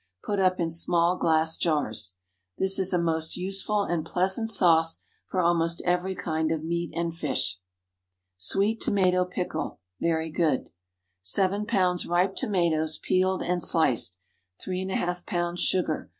Put 0.23 0.39
up 0.39 0.59
in 0.59 0.71
small 0.71 1.15
glass 1.15 1.57
jars. 1.57 2.15
This 2.57 2.79
is 2.79 2.91
a 2.91 2.97
most 2.97 3.37
useful 3.37 3.83
and 3.83 4.03
pleasant 4.03 4.49
sauce 4.49 5.03
for 5.27 5.39
almost 5.41 5.79
every 5.85 6.15
kind 6.15 6.51
of 6.51 6.63
meat 6.63 6.91
and 6.95 7.15
fish. 7.15 7.59
SWEET 8.35 8.81
TOMATO 8.81 9.25
PICKLE. 9.25 9.79
(Very 9.99 10.31
good.) 10.31 10.61
✠ 10.65 10.67
7 11.21 11.67
lbs. 11.67 12.09
ripe 12.09 12.35
tomatoes, 12.35 12.97
peeled 12.97 13.43
and 13.43 13.61
sliced. 13.61 14.17
3½ 14.65 15.23
lbs. 15.25 15.59
sugar. 15.59 16.09